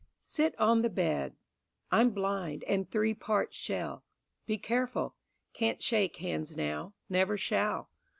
[0.19, 1.35] Sit on the bed;
[1.91, 4.03] I'm blind, and three parts shell,
[4.47, 5.13] Be careful;
[5.53, 7.91] can't shake hands now; never shall.